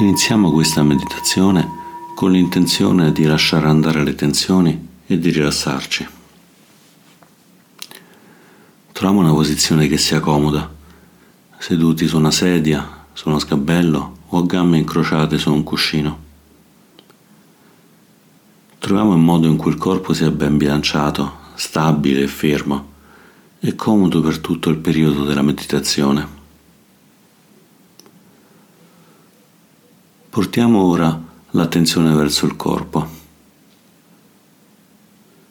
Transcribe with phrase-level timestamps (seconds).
[0.00, 1.68] Iniziamo questa meditazione
[2.14, 6.06] con l'intenzione di lasciare andare le tensioni e di rilassarci.
[8.92, 10.72] Troviamo una posizione che sia comoda,
[11.58, 16.18] seduti su una sedia, su uno sgabello o a gambe incrociate su un cuscino.
[18.78, 22.92] Troviamo il modo in cui il corpo sia ben bilanciato, stabile e fermo
[23.58, 26.37] e comodo per tutto il periodo della meditazione.
[30.38, 31.20] Portiamo ora
[31.50, 33.04] l'attenzione verso il corpo.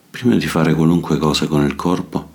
[0.10, 2.30] Prima di fare qualunque cosa con il corpo,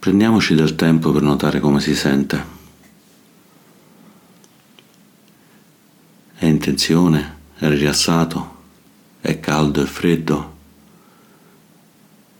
[0.00, 2.44] prendiamoci del tempo per notare come si sente.
[6.34, 7.36] È in tensione?
[7.54, 8.54] È rilassato?
[9.20, 10.56] È caldo e freddo?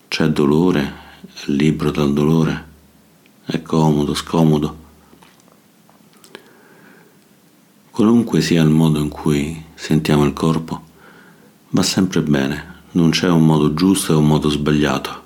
[0.08, 0.92] C'è dolore?
[1.20, 2.66] È libero dal dolore?
[3.44, 4.85] È comodo, scomodo?
[7.96, 10.84] Qualunque sia il modo in cui sentiamo il corpo,
[11.70, 15.22] va sempre bene, non c'è un modo giusto e un modo sbagliato.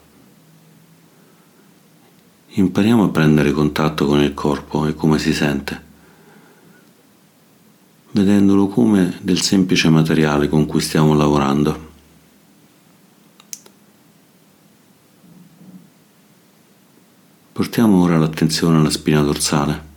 [2.46, 5.82] Impariamo a prendere contatto con il corpo e come si sente,
[8.12, 11.88] vedendolo come del semplice materiale con cui stiamo lavorando.
[17.50, 19.89] Portiamo ora l'attenzione alla spina dorsale.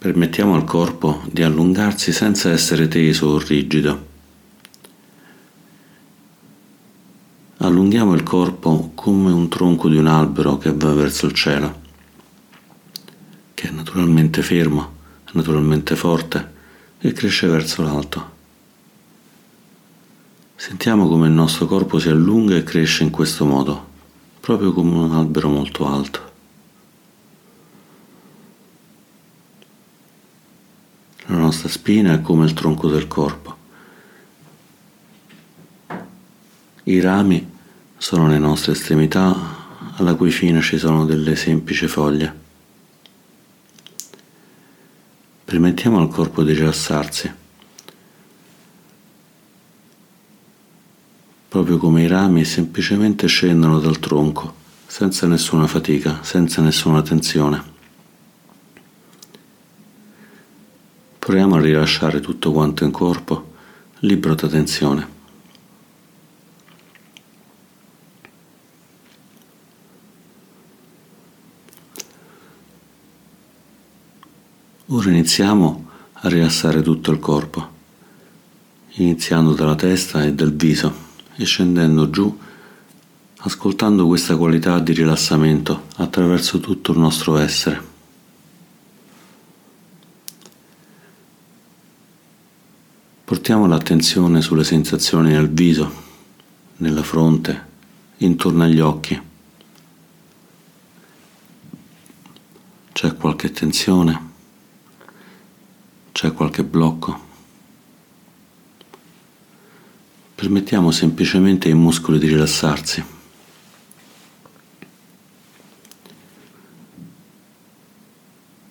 [0.00, 4.06] Permettiamo al corpo di allungarsi senza essere teso o rigido.
[7.56, 11.80] Allunghiamo il corpo come un tronco di un albero che va verso il cielo,
[13.54, 14.92] che è naturalmente fermo,
[15.32, 16.52] naturalmente forte
[17.00, 18.36] e cresce verso l'alto.
[20.54, 23.88] Sentiamo come il nostro corpo si allunga e cresce in questo modo,
[24.38, 26.26] proprio come un albero molto alto.
[31.30, 33.56] La nostra spina è come il tronco del corpo.
[36.84, 37.46] I rami
[37.98, 39.36] sono le nostre estremità
[39.96, 42.34] alla cui fine ci sono delle semplici foglie.
[45.44, 47.30] Permettiamo al corpo di rilassarsi,
[51.46, 54.54] proprio come i rami semplicemente scendono dal tronco,
[54.86, 57.67] senza nessuna fatica, senza nessuna tensione.
[61.28, 63.52] Proviamo a rilasciare tutto quanto in corpo,
[63.98, 65.08] libero da tensione.
[74.86, 77.68] Ora iniziamo a rilassare tutto il corpo,
[78.92, 80.94] iniziando dalla testa e dal viso
[81.36, 82.38] e scendendo giù,
[83.40, 87.97] ascoltando questa qualità di rilassamento attraverso tutto il nostro essere.
[93.28, 95.92] Portiamo l'attenzione sulle sensazioni nel viso,
[96.78, 97.66] nella fronte,
[98.16, 99.20] intorno agli occhi.
[102.90, 104.30] C'è qualche tensione?
[106.10, 107.20] C'è qualche blocco?
[110.34, 113.04] Permettiamo semplicemente ai muscoli di rilassarsi.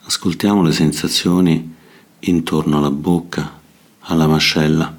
[0.01, 1.75] Ascoltiamo le sensazioni
[2.22, 3.66] intorno alla bocca,
[4.07, 4.95] alla mascella.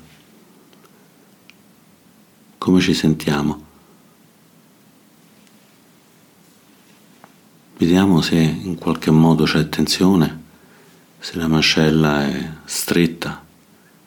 [2.58, 3.66] Come ci sentiamo?
[7.78, 10.42] Vediamo se in qualche modo c'è tensione,
[11.18, 13.44] se la mascella è stretta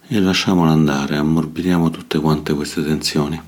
[0.07, 3.41] e lasciamola andare, ammorbidiamo tutte quante queste tensioni.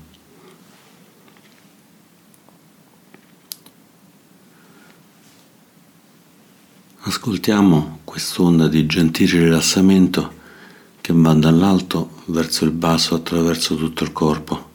[7.06, 10.42] Ascoltiamo quest'onda di gentile rilassamento
[11.04, 14.70] che va dall'alto verso il basso attraverso tutto il corpo,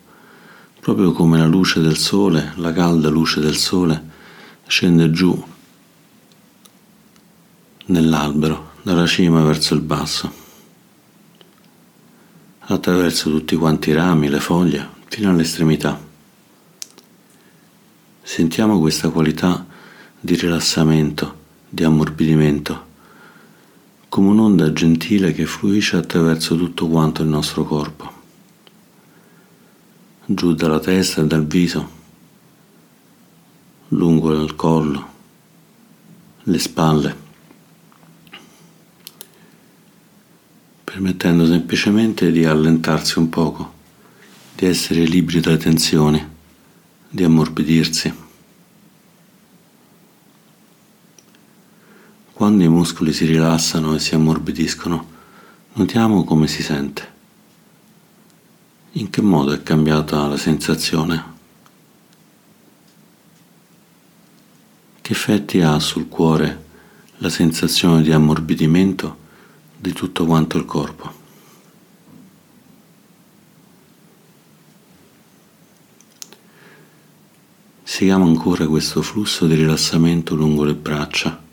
[0.80, 4.10] proprio come la luce del sole, la calda luce del sole,
[4.68, 5.44] scende giù
[7.86, 10.32] nell'albero, dalla cima verso il basso,
[12.60, 16.00] attraverso tutti quanti i rami, le foglie, fino all'estremità.
[18.22, 19.66] Sentiamo questa qualità
[20.20, 21.38] di rilassamento,
[21.68, 22.89] di ammorbidimento
[24.10, 28.12] come un'onda gentile che fluisce attraverso tutto quanto il nostro corpo,
[30.26, 31.90] giù dalla testa e dal viso,
[33.90, 35.08] lungo il collo,
[36.42, 37.16] le spalle,
[40.84, 43.74] permettendo semplicemente di allentarsi un poco,
[44.56, 46.28] di essere liberi dalle tensioni,
[47.08, 48.19] di ammorbidirsi.
[52.50, 55.08] Quando i muscoli si rilassano e si ammorbidiscono,
[55.74, 57.08] notiamo come si sente.
[58.94, 61.24] In che modo è cambiata la sensazione?
[65.00, 66.66] Che effetti ha sul cuore
[67.18, 69.18] la sensazione di ammorbidimento
[69.78, 71.14] di tutto quanto il corpo?
[77.84, 81.48] Seguiamo ancora questo flusso di rilassamento lungo le braccia,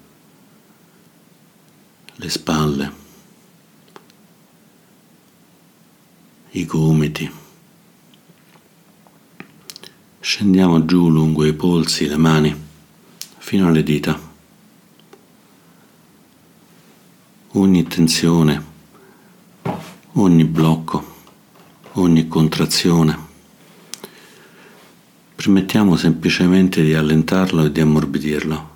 [2.17, 2.93] le spalle,
[6.51, 7.31] i gomiti.
[10.21, 12.55] Scendiamo giù lungo i polsi, le mani,
[13.39, 14.19] fino alle dita.
[17.53, 18.65] Ogni tensione,
[20.13, 21.15] ogni blocco,
[21.93, 23.27] ogni contrazione
[25.37, 28.71] Permettiamo semplicemente di allentarlo e di ammorbidirlo,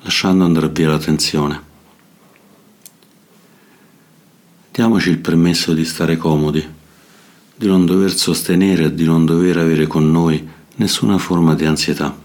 [0.00, 1.67] lasciando andare via la tensione.
[4.78, 6.64] Diamoci il permesso di stare comodi,
[7.56, 12.16] di non dover sostenere e di non dover avere con noi nessuna forma di ansietà.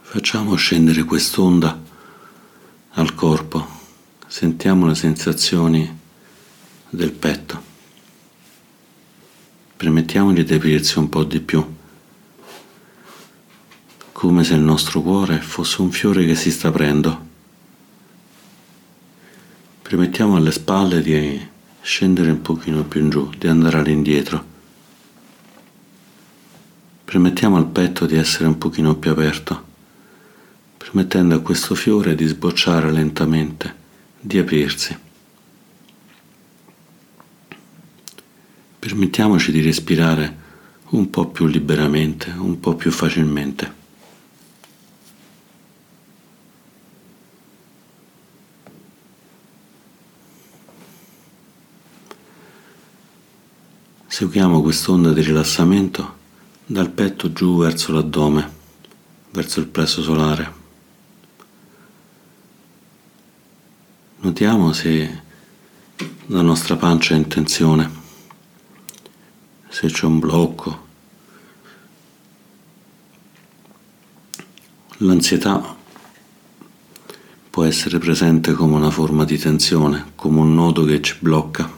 [0.00, 1.78] Facciamo scendere quest'onda
[2.92, 3.68] al corpo,
[4.26, 5.98] sentiamo le sensazioni
[6.88, 7.62] del petto.
[9.76, 11.76] Permettiamogli di aprirsi un po' di più,
[14.18, 17.26] come se il nostro cuore fosse un fiore che si sta aprendo.
[19.80, 21.40] Permettiamo alle spalle di
[21.80, 24.44] scendere un pochino più in giù, di andare all'indietro.
[27.04, 29.64] Permettiamo al petto di essere un pochino più aperto,
[30.76, 33.72] permettendo a questo fiore di sbocciare lentamente,
[34.18, 34.98] di aprirsi.
[38.80, 40.36] Permettiamoci di respirare
[40.88, 43.86] un po' più liberamente, un po' più facilmente.
[54.18, 56.16] Seguiamo quest'onda di rilassamento
[56.66, 58.52] dal petto giù verso l'addome,
[59.30, 60.52] verso il plesso solare.
[64.16, 65.22] Notiamo se
[66.26, 67.90] la nostra pancia è in tensione
[69.68, 70.86] se c'è un blocco.
[74.96, 75.76] L'ansietà
[77.50, 81.77] può essere presente come una forma di tensione, come un nodo che ci blocca.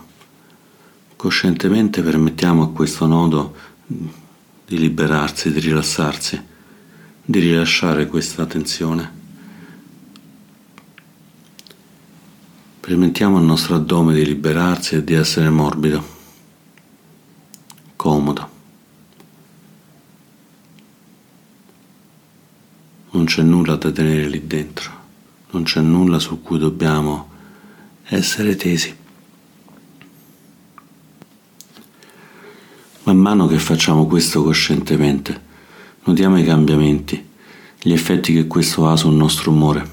[1.21, 3.55] Coscientemente permettiamo a questo nodo
[3.87, 6.43] di liberarsi, di rilassarsi,
[7.23, 9.13] di rilasciare questa tensione.
[12.81, 16.03] Permettiamo al nostro addome di liberarsi e di essere morbido
[17.97, 18.51] comodo.
[23.11, 24.91] Non c'è nulla da tenere lì dentro,
[25.51, 27.29] non c'è nulla su cui dobbiamo
[28.05, 28.97] essere tesi.
[33.11, 35.43] Man mano che facciamo questo coscientemente,
[36.05, 37.29] notiamo i cambiamenti,
[37.83, 39.91] gli effetti che questo ha sul nostro umore.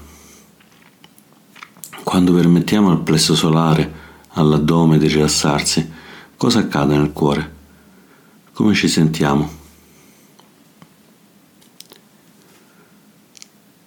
[2.04, 3.92] Quando permettiamo al plesso solare,
[4.34, 5.90] all'addome di rilassarsi,
[6.36, 7.56] cosa accade nel cuore?
[8.52, 9.50] Come ci sentiamo?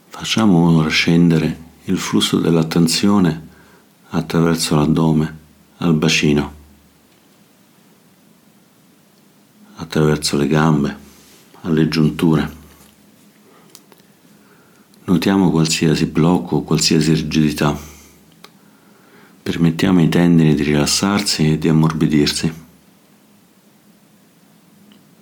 [0.09, 3.47] Facciamo ora scendere il flusso dell'attenzione
[4.09, 5.38] attraverso l'addome
[5.77, 6.59] al bacino,
[9.91, 10.98] attraverso le gambe,
[11.63, 12.60] alle giunture.
[15.03, 17.77] Notiamo qualsiasi blocco qualsiasi rigidità.
[19.43, 22.53] Permettiamo ai tendini di rilassarsi e di ammorbidirsi.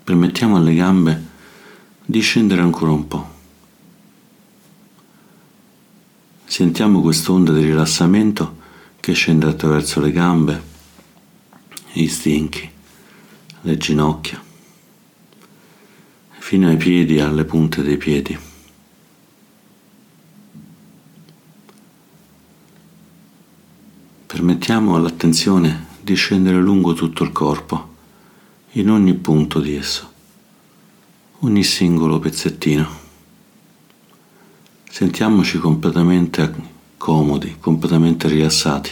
[0.03, 1.25] Permettiamo alle gambe
[2.05, 3.29] di scendere ancora un po'.
[6.45, 8.57] Sentiamo quest'onda di rilassamento
[8.99, 10.63] che scende attraverso le gambe,
[11.91, 12.69] gli stinchi,
[13.61, 14.47] le ginocchia,
[16.49, 18.35] fino ai piedi, alle punte dei piedi.
[24.25, 27.93] Permettiamo all'attenzione di scendere lungo tutto il corpo
[28.71, 30.11] in ogni punto di esso,
[31.41, 32.87] ogni singolo pezzettino.
[34.89, 36.51] Sentiamoci completamente
[36.97, 38.89] comodi, completamente rilassati.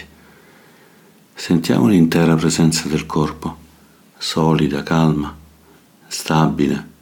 [1.33, 3.57] Sentiamo l'intera presenza del corpo,
[4.15, 5.35] solida, calma,
[6.05, 6.95] stabile,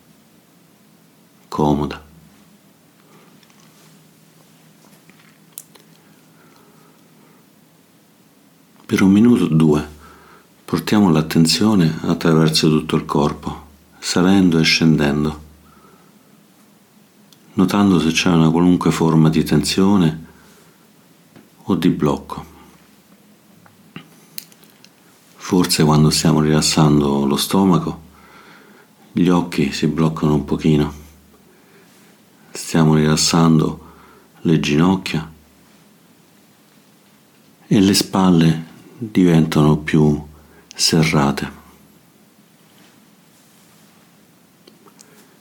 [1.55, 2.03] comoda.
[8.85, 9.93] Per un minuto o due
[10.65, 13.67] Portiamo l'attenzione attraverso tutto il corpo,
[13.99, 15.41] salendo e scendendo,
[17.53, 20.25] notando se c'è una qualunque forma di tensione
[21.63, 22.45] o di blocco.
[25.35, 28.01] Forse quando stiamo rilassando lo stomaco
[29.13, 31.04] gli occhi si bloccano un pochino,
[32.55, 33.83] stiamo rilassando
[34.41, 35.29] le ginocchia
[37.67, 38.65] e le spalle
[38.97, 40.23] diventano più
[40.73, 41.63] serrate.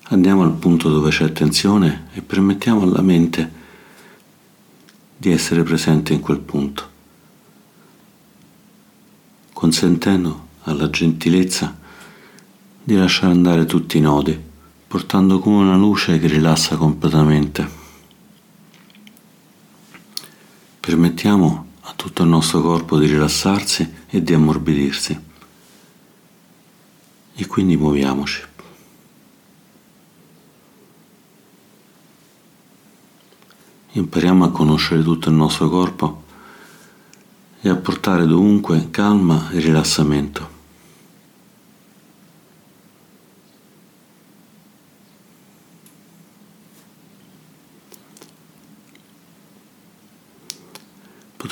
[0.08, 3.62] Andiamo al punto dove c'è tensione e permettiamo alla mente
[5.16, 6.90] di essere presente in quel punto,
[9.52, 11.76] consentendo alla gentilezza
[12.82, 14.52] di lasciare andare tutti i nodi,
[14.94, 17.68] portando come una luce che rilassa completamente.
[20.78, 25.20] Permettiamo a tutto il nostro corpo di rilassarsi e di ammorbidirsi.
[27.34, 28.42] E quindi muoviamoci.
[33.96, 36.22] impariamo a conoscere tutto il nostro corpo
[37.60, 40.53] e a portare dovunque calma e rilassamento.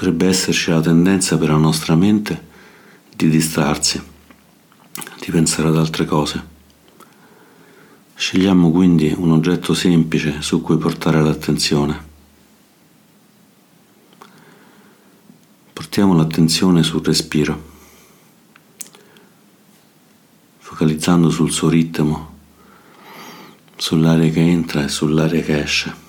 [0.02, 2.48] Potrebbe esserci la tendenza per la nostra mente
[3.14, 4.02] di distrarsi,
[5.20, 6.44] di pensare ad altre cose.
[8.12, 12.04] Scegliamo quindi un oggetto semplice su cui portare l'attenzione.
[15.72, 17.62] Portiamo l'attenzione sul respiro,
[20.58, 22.38] focalizzando sul suo ritmo,
[23.76, 26.01] sull'aria che entra e sull'aria che esce.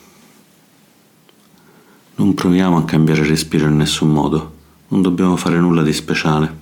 [2.24, 4.53] Non proviamo a cambiare respiro in nessun modo,
[4.88, 6.58] non dobbiamo fare nulla di speciale.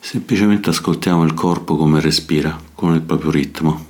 [0.00, 3.86] Semplicemente ascoltiamo il corpo come respira, con il proprio ritmo.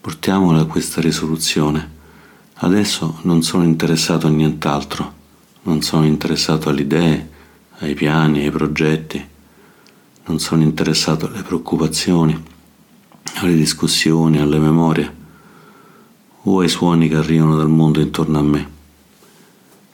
[0.00, 1.99] Portiamola a questa risoluzione.
[2.62, 5.14] Adesso non sono interessato a nient'altro,
[5.62, 7.30] non sono interessato alle idee,
[7.78, 9.26] ai piani, ai progetti,
[10.26, 12.38] non sono interessato alle preoccupazioni,
[13.36, 15.16] alle discussioni, alle memorie
[16.42, 18.70] o ai suoni che arrivano dal mondo intorno a me.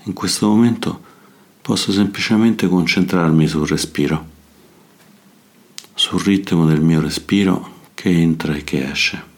[0.02, 1.00] In questo momento
[1.62, 4.26] posso semplicemente concentrarmi sul respiro,
[5.94, 9.34] sul ritmo del mio respiro che entra e che esce.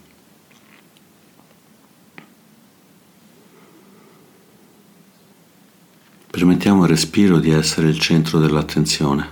[6.39, 9.27] Permettiamo al respiro di essere il centro dell'attenzione.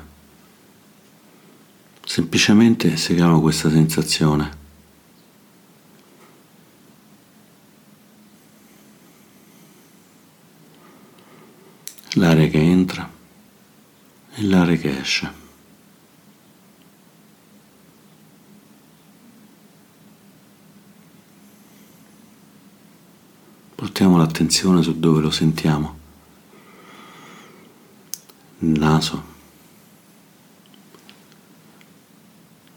[2.03, 4.57] Semplicemente seguiamo questa sensazione.
[12.15, 13.09] L'aria che entra
[14.35, 15.31] e l'aria che esce.
[23.75, 26.05] Portiamo l'attenzione su dove lo sentiamo
[28.59, 29.23] naso,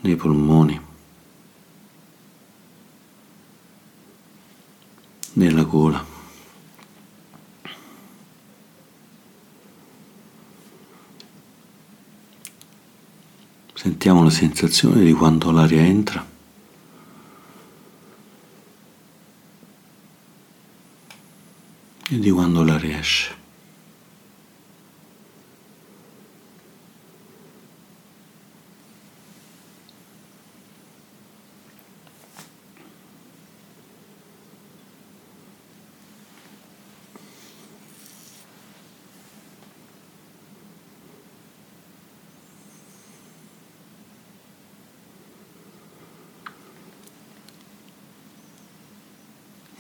[0.01, 0.81] nei polmoni,
[5.33, 6.19] nella gola.
[13.75, 16.27] Sentiamo la sensazione di quando l'aria entra
[22.09, 23.39] e di quando l'aria esce.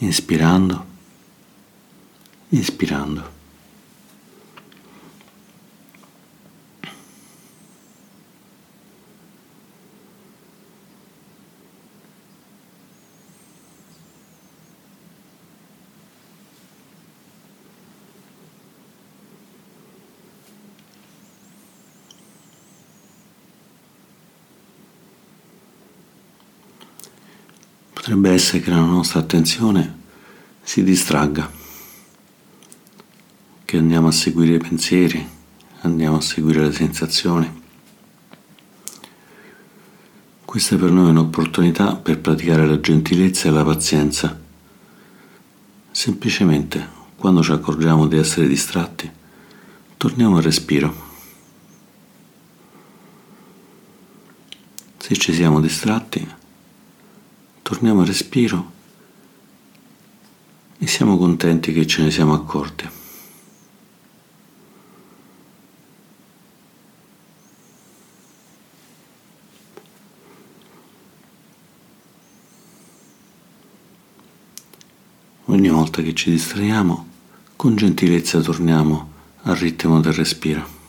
[0.01, 0.85] Inspirando,
[2.53, 3.40] inspirando.
[28.01, 29.99] Potrebbe essere che la nostra attenzione
[30.63, 31.51] si distragga,
[33.65, 35.29] che andiamo a seguire i pensieri,
[35.83, 37.63] andiamo a seguire le sensazioni.
[40.47, 44.41] Questa per noi è un'opportunità per praticare la gentilezza e la pazienza,
[45.93, 49.11] Semplicemente, quando ci accorgiamo di essere distratti,
[49.97, 51.09] torniamo al respiro.
[54.97, 56.27] Se ci siamo distratti,
[57.71, 58.73] torniamo al respiro
[60.77, 62.89] e siamo contenti che ce ne siamo accorti.
[75.45, 77.07] Ogni volta che ci distraiamo,
[77.55, 79.13] con gentilezza torniamo
[79.43, 80.80] al ritmo del respiro.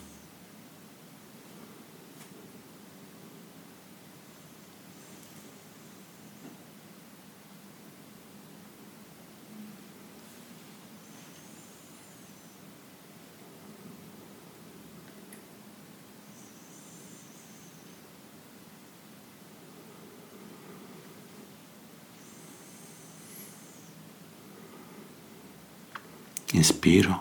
[26.61, 27.19] Inspiro,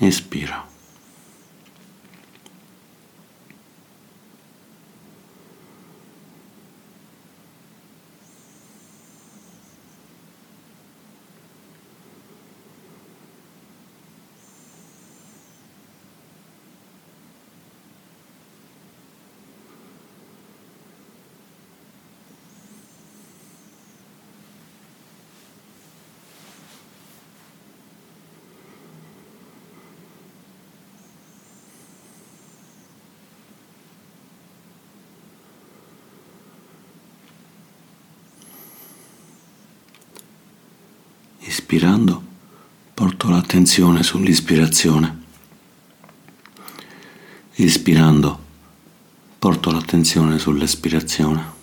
[0.00, 0.54] espiro.
[41.40, 42.22] Ispirando
[42.94, 45.24] porto l'attenzione sull'ispirazione.
[47.56, 48.38] Ispirando
[49.38, 51.55] porto l'attenzione sull'espirazione.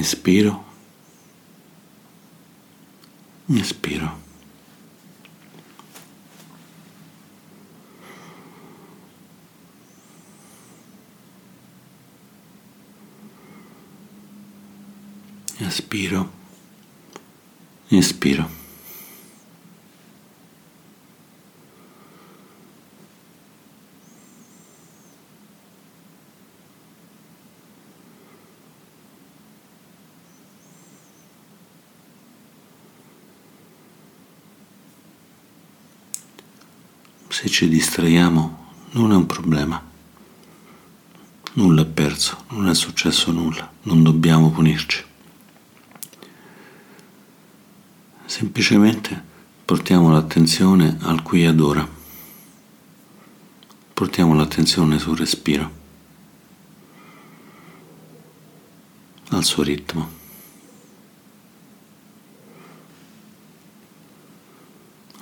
[0.00, 0.64] Inspiro,
[3.50, 4.10] espiro.
[15.60, 16.30] Inspiro,
[17.90, 18.59] inspiro.
[37.40, 39.82] Se ci distraiamo non è un problema.
[41.54, 45.02] Nulla è perso, non è successo nulla, non dobbiamo punirci.
[48.26, 49.24] Semplicemente
[49.64, 51.88] portiamo l'attenzione al qui ed ora.
[53.94, 55.70] Portiamo l'attenzione sul respiro,
[59.30, 60.10] al suo ritmo.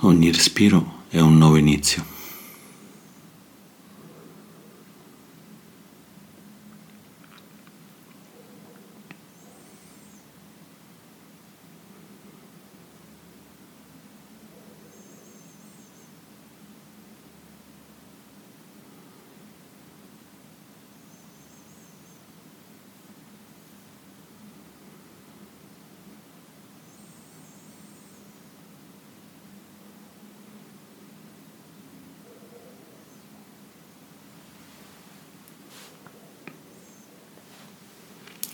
[0.01, 2.18] Ogni respiro è un nuovo inizio.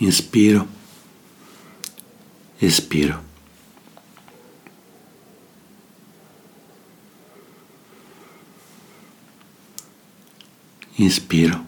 [0.01, 0.69] Inspiro,
[2.61, 3.21] espiro.
[10.99, 11.67] Inspiro,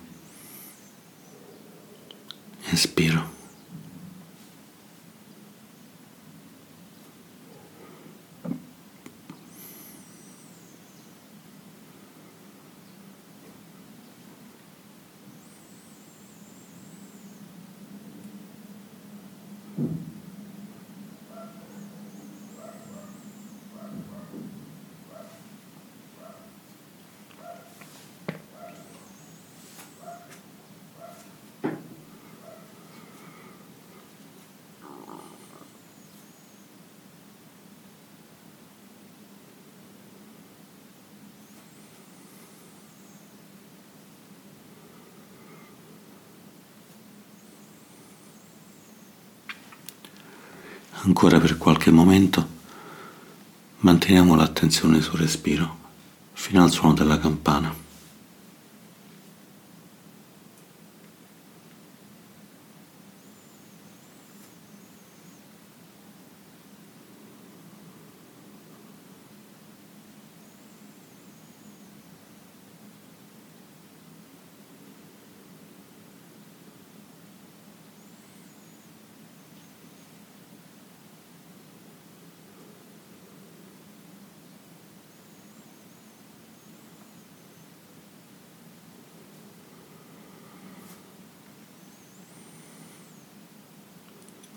[51.06, 52.44] Ancora per qualche momento
[53.78, 55.76] manteniamo l'attenzione sul respiro
[56.32, 57.72] fino al suono della campana.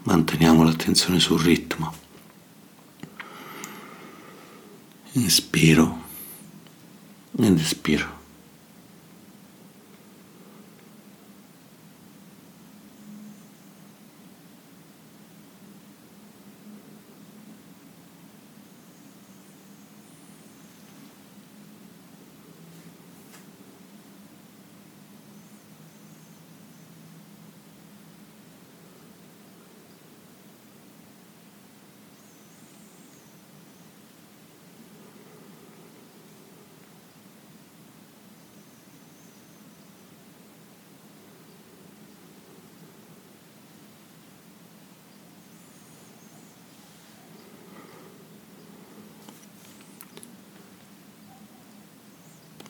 [0.03, 1.93] Manteniamo l'attenzione sul ritmo.
[5.13, 6.01] Inspiro
[7.37, 8.18] ed espiro.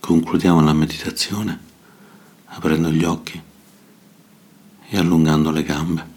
[0.10, 1.60] Concludiamo la meditazione
[2.46, 3.40] aprendo gli occhi
[4.90, 6.09] e allungando le gambe.